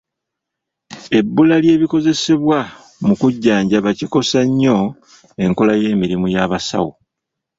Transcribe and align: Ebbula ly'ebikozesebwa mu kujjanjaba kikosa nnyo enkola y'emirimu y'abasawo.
Ebbula 1.19 1.55
ly'ebikozesebwa 1.63 2.59
mu 3.05 3.13
kujjanjaba 3.21 3.89
kikosa 3.99 4.39
nnyo 4.47 4.77
enkola 5.43 5.73
y'emirimu 5.81 6.25
y'abasawo. 6.35 6.91